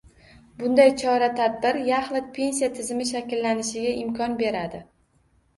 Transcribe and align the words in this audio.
Bunday 0.61 0.93
chora-tadbir 1.01 1.77
yaxlit 1.89 2.31
pensiya 2.39 2.71
tizimi 2.79 3.07
shakllanishiga 3.13 3.93
imkon 4.07 4.37
bergan 4.41 4.85